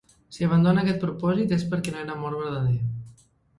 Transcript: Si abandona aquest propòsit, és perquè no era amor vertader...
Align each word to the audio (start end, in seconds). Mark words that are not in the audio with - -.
Si 0.37 0.45
abandona 0.45 0.81
aquest 0.83 0.97
propòsit, 1.03 1.53
és 1.59 1.67
perquè 1.75 1.95
no 1.95 2.01
era 2.07 2.17
amor 2.17 2.37
vertader... 2.41 2.77